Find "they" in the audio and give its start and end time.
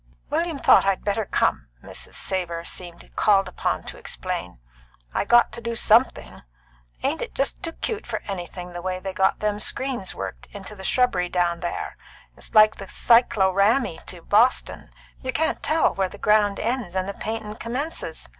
8.99-9.13, 11.59-11.75